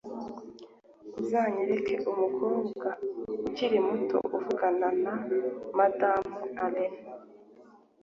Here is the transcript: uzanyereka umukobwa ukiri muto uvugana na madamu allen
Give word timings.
uzanyereka 1.21 1.95
umukobwa 2.13 2.87
ukiri 3.47 3.77
muto 3.87 4.17
uvugana 4.37 4.87
na 5.03 5.13
madamu 5.77 6.37
allen 6.63 6.93